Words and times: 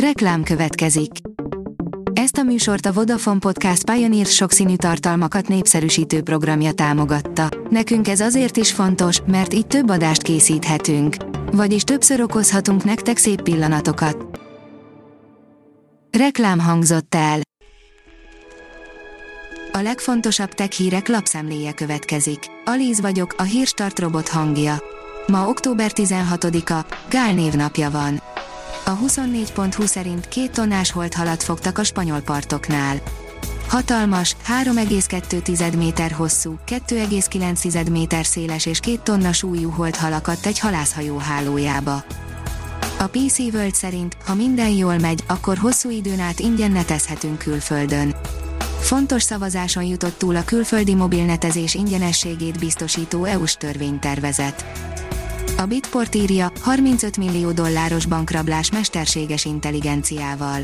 Reklám 0.00 0.42
következik. 0.42 1.10
Ezt 2.12 2.36
a 2.36 2.42
műsort 2.42 2.86
a 2.86 2.92
Vodafone 2.92 3.38
Podcast 3.38 3.90
Pioneer 3.90 4.26
sokszínű 4.26 4.76
tartalmakat 4.76 5.48
népszerűsítő 5.48 6.22
programja 6.22 6.72
támogatta. 6.72 7.48
Nekünk 7.70 8.08
ez 8.08 8.20
azért 8.20 8.56
is 8.56 8.72
fontos, 8.72 9.20
mert 9.26 9.54
így 9.54 9.66
több 9.66 9.90
adást 9.90 10.22
készíthetünk. 10.22 11.16
Vagyis 11.52 11.82
többször 11.82 12.20
okozhatunk 12.20 12.84
nektek 12.84 13.16
szép 13.16 13.42
pillanatokat. 13.42 14.40
Reklám 16.18 16.58
hangzott 16.58 17.14
el. 17.14 17.40
A 19.72 19.78
legfontosabb 19.78 20.50
tech 20.50 20.70
hírek 20.70 21.08
lapszemléje 21.08 21.72
következik. 21.72 22.38
Alíz 22.64 23.00
vagyok, 23.00 23.34
a 23.38 23.42
hírstart 23.42 23.98
robot 23.98 24.28
hangja. 24.28 24.82
Ma 25.26 25.48
október 25.48 25.90
16-a, 25.94 26.94
Gál 27.10 27.32
névnapja 27.32 27.90
van. 27.90 28.20
A 28.88 28.98
24.20 28.98 29.86
szerint 29.86 30.28
két 30.28 30.50
tonnás 30.50 30.90
holdhalat 30.90 31.42
fogtak 31.42 31.78
a 31.78 31.84
spanyol 31.84 32.20
partoknál. 32.20 32.96
Hatalmas, 33.68 34.36
3,2 34.64 35.76
méter 35.76 36.10
hosszú, 36.10 36.58
2,9 36.66 37.90
méter 37.90 38.26
széles 38.26 38.66
és 38.66 38.80
két 38.80 39.00
tonna 39.00 39.32
súlyú 39.32 39.70
holdhalakat 39.70 40.46
egy 40.46 40.58
halászhajó 40.58 41.16
hálójába. 41.16 42.04
A 42.98 43.06
PC 43.06 43.38
World 43.38 43.74
szerint, 43.74 44.16
ha 44.26 44.34
minden 44.34 44.70
jól 44.70 44.98
megy, 44.98 45.24
akkor 45.26 45.56
hosszú 45.56 45.90
időn 45.90 46.20
át 46.20 46.40
ingyen 46.40 46.72
netezhetünk 46.72 47.38
külföldön. 47.38 48.14
Fontos 48.80 49.22
szavazáson 49.22 49.84
jutott 49.84 50.18
túl 50.18 50.36
a 50.36 50.44
külföldi 50.44 50.94
mobilnetezés 50.94 51.74
ingyenességét 51.74 52.58
biztosító 52.58 53.24
EU-s 53.24 53.54
törvénytervezet. 53.54 54.64
A 55.58 55.66
Bitport 55.66 56.14
írja 56.14 56.52
35 56.60 57.16
millió 57.16 57.52
dolláros 57.52 58.06
bankrablás 58.06 58.70
mesterséges 58.70 59.44
intelligenciával. 59.44 60.60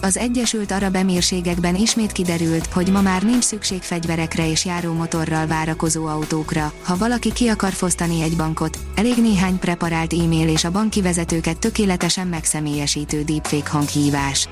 Az 0.00 0.16
Egyesült 0.16 0.70
Arab 0.70 0.94
Emírségekben 0.94 1.74
ismét 1.74 2.12
kiderült, 2.12 2.66
hogy 2.66 2.90
ma 2.90 3.00
már 3.00 3.22
nincs 3.22 3.44
szükség 3.44 3.82
fegyverekre 3.82 4.50
és 4.50 4.64
járómotorral 4.64 5.46
várakozó 5.46 6.06
autókra, 6.06 6.72
ha 6.82 6.96
valaki 6.96 7.32
ki 7.32 7.48
akar 7.48 7.72
fosztani 7.72 8.22
egy 8.22 8.36
bankot, 8.36 8.78
elég 8.94 9.16
néhány 9.16 9.58
preparált 9.58 10.12
e-mail 10.12 10.48
és 10.48 10.64
a 10.64 10.70
banki 10.70 11.02
vezetőket 11.02 11.58
tökéletesen 11.58 12.26
megszemélyesítő 12.26 13.22
deepfake 13.22 13.70
hanghívás. 13.70 14.48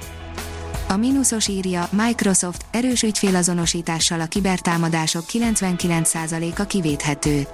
A 0.88 0.96
mínuszos 0.96 1.48
írja, 1.48 1.88
Microsoft 1.92 2.64
erős 2.70 3.02
ügyfélazonosítással 3.02 4.20
a 4.20 4.26
kibertámadások 4.26 5.24
99%-a 5.32 6.64
kivéthető. 6.64 7.46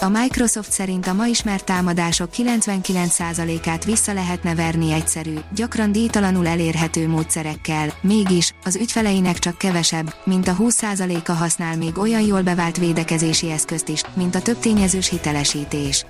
A 0.00 0.08
Microsoft 0.08 0.72
szerint 0.72 1.06
a 1.06 1.12
ma 1.12 1.26
ismert 1.26 1.64
támadások 1.64 2.28
99%-át 2.36 3.84
vissza 3.84 4.12
lehetne 4.12 4.54
verni 4.54 4.92
egyszerű, 4.92 5.34
gyakran 5.54 5.92
díjtalanul 5.92 6.46
elérhető 6.46 7.08
módszerekkel, 7.08 7.92
mégis, 8.00 8.54
az 8.64 8.76
ügyfeleinek 8.76 9.38
csak 9.38 9.58
kevesebb, 9.58 10.14
mint 10.24 10.48
a 10.48 10.56
20%-a 10.56 11.32
használ 11.32 11.76
még 11.76 11.98
olyan 11.98 12.22
jól 12.22 12.42
bevált 12.42 12.76
védekezési 12.76 13.50
eszközt 13.50 13.88
is, 13.88 14.02
mint 14.14 14.34
a 14.34 14.42
többtényezős 14.42 15.08
hitelesítés. 15.08 16.04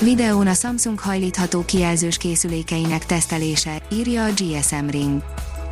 Videón 0.00 0.46
a 0.46 0.54
Samsung 0.54 0.98
hajlítható 0.98 1.64
kijelzős 1.64 2.16
készülékeinek 2.16 3.06
tesztelése, 3.06 3.82
írja 3.92 4.24
a 4.24 4.30
GSM 4.30 4.86
Ring. 4.86 5.22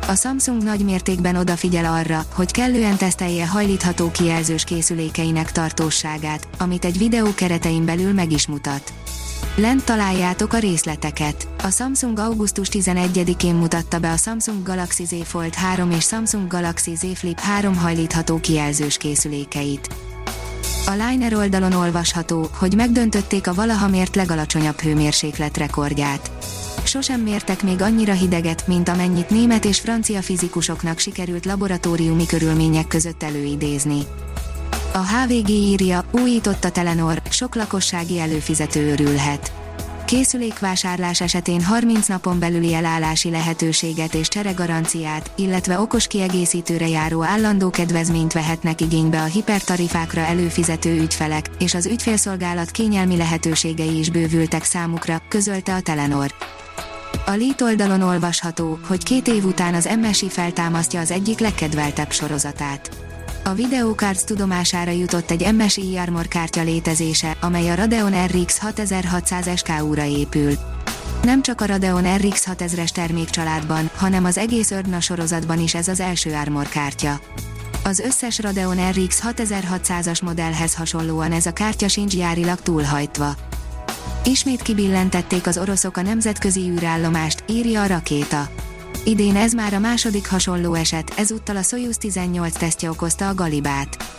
A 0.07 0.15
Samsung 0.15 0.63
nagy 0.63 0.83
mértékben 0.83 1.35
odafigyel 1.35 1.93
arra, 1.93 2.25
hogy 2.33 2.51
kellően 2.51 2.97
tesztelje 2.97 3.47
hajlítható 3.47 4.11
kijelzős 4.11 4.63
készülékeinek 4.63 5.51
tartóságát, 5.51 6.47
amit 6.57 6.85
egy 6.85 6.97
videó 6.97 7.33
keretein 7.35 7.85
belül 7.85 8.13
meg 8.13 8.31
is 8.31 8.47
mutat. 8.47 8.93
Lent 9.55 9.83
találjátok 9.83 10.53
a 10.53 10.57
részleteket. 10.57 11.47
A 11.63 11.69
Samsung 11.69 12.19
augusztus 12.19 12.67
11-én 12.71 13.55
mutatta 13.55 13.99
be 13.99 14.11
a 14.11 14.17
Samsung 14.17 14.63
Galaxy 14.63 15.05
Z 15.05 15.13
Fold 15.23 15.53
3 15.53 15.91
és 15.91 16.05
Samsung 16.05 16.47
Galaxy 16.47 16.95
Z 16.95 17.05
Flip 17.13 17.39
3 17.39 17.75
hajlítható 17.75 18.39
kijelzős 18.39 18.97
készülékeit. 18.97 19.87
A 20.85 20.91
Liner 20.91 21.33
oldalon 21.33 21.73
olvasható, 21.73 22.49
hogy 22.53 22.75
megdöntötték 22.75 23.47
a 23.47 23.53
valaha 23.53 23.87
mért 23.87 24.15
legalacsonyabb 24.15 24.79
hőmérséklet 24.79 25.57
rekordját 25.57 26.31
sosem 26.95 27.21
mértek 27.21 27.63
még 27.63 27.81
annyira 27.81 28.13
hideget, 28.13 28.67
mint 28.67 28.89
amennyit 28.89 29.29
német 29.29 29.65
és 29.65 29.79
francia 29.79 30.21
fizikusoknak 30.21 30.99
sikerült 30.99 31.45
laboratóriumi 31.45 32.25
körülmények 32.25 32.87
között 32.87 33.23
előidézni. 33.23 33.99
A 34.93 34.97
HVG 34.97 35.49
írja, 35.49 36.05
újított 36.11 36.63
a 36.63 36.71
Telenor, 36.71 37.21
sok 37.29 37.55
lakossági 37.55 38.19
előfizető 38.19 38.91
örülhet. 38.91 39.51
Készülékvásárlás 40.05 41.21
esetén 41.21 41.63
30 41.63 42.07
napon 42.07 42.39
belüli 42.39 42.73
elállási 42.73 43.29
lehetőséget 43.29 44.13
és 44.13 44.27
cseregaranciát, 44.27 45.31
illetve 45.35 45.79
okos 45.79 46.07
kiegészítőre 46.07 46.87
járó 46.87 47.23
állandó 47.23 47.69
kedvezményt 47.69 48.33
vehetnek 48.33 48.81
igénybe 48.81 49.21
a 49.21 49.25
hipertarifákra 49.25 50.21
előfizető 50.21 50.99
ügyfelek, 50.99 51.49
és 51.59 51.73
az 51.73 51.85
ügyfélszolgálat 51.85 52.71
kényelmi 52.71 53.17
lehetőségei 53.17 53.97
is 53.97 54.09
bővültek 54.09 54.63
számukra, 54.63 55.21
közölte 55.29 55.73
a 55.73 55.81
Telenor. 55.81 56.33
A 57.27 57.31
Lít 57.31 57.61
oldalon 57.61 58.01
olvasható, 58.01 58.79
hogy 58.87 59.03
két 59.03 59.27
év 59.27 59.45
után 59.45 59.73
az 59.73 59.89
MSI 60.01 60.29
feltámasztja 60.29 60.99
az 60.99 61.11
egyik 61.11 61.39
legkedveltebb 61.39 62.11
sorozatát. 62.11 62.89
A 63.43 63.53
Videocards 63.53 64.23
tudomására 64.23 64.91
jutott 64.91 65.31
egy 65.31 65.53
MSI 65.53 65.97
Armor 65.97 66.27
kártya 66.27 66.63
létezése, 66.63 67.37
amely 67.41 67.69
a 67.69 67.75
Radeon 67.75 68.25
RX 68.25 68.57
6600 68.57 69.49
SKU-ra 69.57 70.05
épül. 70.05 70.53
Nem 71.23 71.41
csak 71.41 71.61
a 71.61 71.65
Radeon 71.65 72.17
RX 72.17 72.47
6000-es 72.51 72.89
termékcsaládban, 72.89 73.89
hanem 73.95 74.25
az 74.25 74.37
egész 74.37 74.71
Ördna 74.71 74.99
sorozatban 74.99 75.59
is 75.59 75.75
ez 75.75 75.87
az 75.87 75.99
első 75.99 76.33
Armor 76.33 76.67
kártya. 76.67 77.19
Az 77.83 77.99
összes 77.99 78.39
Radeon 78.39 78.91
RX 78.91 79.21
6600-as 79.23 80.23
modellhez 80.23 80.75
hasonlóan 80.75 81.31
ez 81.31 81.45
a 81.45 81.53
kártya 81.53 81.87
sincs 81.87 82.15
gyárilag 82.15 82.59
túlhajtva. 82.61 83.35
Ismét 84.25 84.61
kibillentették 84.61 85.47
az 85.47 85.57
oroszok 85.57 85.97
a 85.97 86.01
nemzetközi 86.01 86.69
űrállomást, 86.69 87.43
írja 87.47 87.81
a 87.81 87.87
rakéta. 87.87 88.49
Idén 89.05 89.35
ez 89.35 89.53
már 89.53 89.73
a 89.73 89.79
második 89.79 90.29
hasonló 90.29 90.73
eset, 90.73 91.13
ezúttal 91.17 91.55
a 91.55 91.61
Soyuz 91.61 91.97
18 91.97 92.57
tesztje 92.57 92.89
okozta 92.89 93.27
a 93.27 93.33
galibát. 93.33 94.14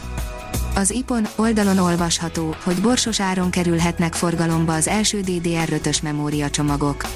Az 0.77 0.91
IPON 0.91 1.27
oldalon 1.37 1.79
olvasható, 1.79 2.55
hogy 2.65 2.81
borsos 2.81 3.21
áron 3.21 3.51
kerülhetnek 3.51 4.15
forgalomba 4.15 4.75
az 4.75 4.89
első 4.89 5.21
DDR5-ös 5.27 6.03
memóriacsomagok. 6.03 7.07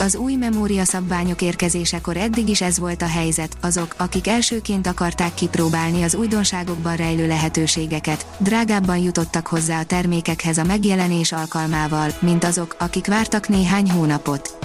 Az 0.00 0.16
új 0.16 0.34
memória 0.34 0.84
szabványok 0.84 1.42
érkezésekor 1.42 2.16
eddig 2.16 2.48
is 2.48 2.60
ez 2.60 2.78
volt 2.78 3.02
a 3.02 3.06
helyzet, 3.06 3.56
azok, 3.60 3.94
akik 3.96 4.26
elsőként 4.26 4.86
akarták 4.86 5.34
kipróbálni 5.34 6.02
az 6.02 6.14
újdonságokban 6.14 6.96
rejlő 6.96 7.26
lehetőségeket, 7.26 8.26
drágábban 8.38 8.98
jutottak 8.98 9.46
hozzá 9.46 9.80
a 9.80 9.84
termékekhez 9.84 10.58
a 10.58 10.64
megjelenés 10.64 11.32
alkalmával, 11.32 12.10
mint 12.20 12.44
azok, 12.44 12.76
akik 12.78 13.06
vártak 13.06 13.48
néhány 13.48 13.90
hónapot. 13.90 14.58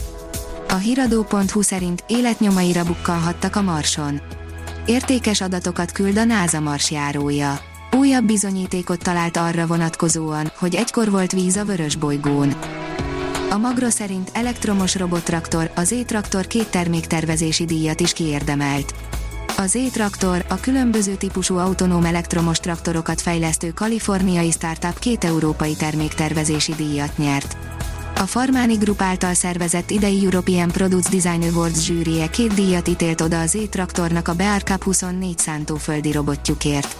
A 0.69 0.75
hiradó.hu 0.75 1.61
szerint 1.61 2.03
életnyomaira 2.07 2.83
bukkanhattak 2.83 3.55
a 3.55 3.61
Marson. 3.61 4.21
Értékes 4.85 5.41
adatokat 5.41 5.91
küld 5.91 6.17
a 6.17 6.23
NASA 6.23 6.59
marsjárója. 6.59 7.70
Újabb 7.95 8.25
bizonyítékot 8.25 9.03
talált 9.03 9.37
arra 9.37 9.67
vonatkozóan, 9.67 10.51
hogy 10.57 10.75
egykor 10.75 11.11
volt 11.11 11.31
víz 11.31 11.55
a 11.55 11.65
vörös 11.65 11.95
bolygón. 11.95 12.53
A 13.49 13.57
Magro 13.57 13.89
szerint 13.89 14.29
elektromos 14.33 14.95
robottraktor, 14.95 15.71
az 15.75 15.91
E-traktor 15.91 16.47
két 16.47 16.69
terméktervezési 16.69 17.65
díjat 17.65 17.99
is 17.99 18.13
kiérdemelt. 18.13 18.93
Az 19.57 19.75
E-traktor, 19.75 20.45
a 20.49 20.59
különböző 20.59 21.15
típusú 21.15 21.57
autonóm 21.57 22.05
elektromos 22.05 22.59
traktorokat 22.59 23.21
fejlesztő 23.21 23.71
kaliforniai 23.71 24.51
startup 24.51 24.99
két 24.99 25.23
európai 25.23 25.75
terméktervezési 25.75 26.73
díjat 26.73 27.17
nyert. 27.17 27.57
A 28.15 28.25
Farmani 28.25 28.75
Group 28.75 29.01
által 29.01 29.33
szervezett 29.33 29.89
idei 29.89 30.23
European 30.23 30.71
Produce 30.71 31.09
Design 31.09 31.53
Awards 31.53 31.83
zsűrie 31.83 32.29
két 32.29 32.53
díjat 32.53 32.87
ítélt 32.87 33.21
oda 33.21 33.39
az 33.39 33.55
E-traktornak 33.55 34.27
a 34.27 34.33
Bear 34.33 34.63
Cup 34.63 34.83
24 34.83 35.37
szántóföldi 35.37 36.11
robotjukért. 36.11 36.95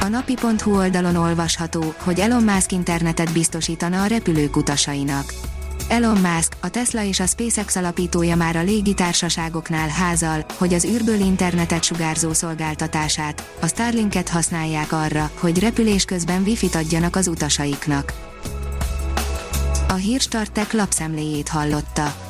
A 0.00 0.08
napi.hu 0.08 0.76
oldalon 0.76 1.16
olvasható, 1.16 1.94
hogy 1.98 2.18
Elon 2.20 2.42
Musk 2.42 2.72
internetet 2.72 3.32
biztosítana 3.32 4.02
a 4.02 4.06
repülők 4.06 4.56
utasainak. 4.56 5.34
Elon 5.88 6.16
Musk, 6.16 6.56
a 6.60 6.68
Tesla 6.68 7.02
és 7.02 7.20
a 7.20 7.26
SpaceX 7.26 7.76
alapítója 7.76 8.36
már 8.36 8.56
a 8.56 8.62
légitársaságoknál 8.62 9.88
házal, 9.88 10.44
hogy 10.58 10.74
az 10.74 10.84
űrből 10.84 11.20
internetet 11.20 11.84
sugárzó 11.84 12.32
szolgáltatását, 12.32 13.50
a 13.60 13.66
Starlinket 13.66 14.28
használják 14.28 14.92
arra, 14.92 15.30
hogy 15.38 15.58
repülés 15.58 16.04
közben 16.04 16.42
wifi-t 16.42 16.74
adjanak 16.74 17.16
az 17.16 17.28
utasaiknak. 17.28 18.12
A 19.88 19.94
Hírstartek 19.94 20.72
lapszemléjét 20.72 21.48
hallotta. 21.48 22.29